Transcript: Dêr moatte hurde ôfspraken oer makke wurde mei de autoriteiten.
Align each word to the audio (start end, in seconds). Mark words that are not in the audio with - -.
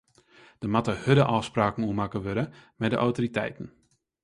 Dêr 0.59 0.71
moatte 0.73 0.93
hurde 1.03 1.23
ôfspraken 1.35 1.85
oer 1.87 1.97
makke 2.01 2.19
wurde 2.25 2.45
mei 2.79 2.91
de 2.91 2.97
autoriteiten. 3.05 3.67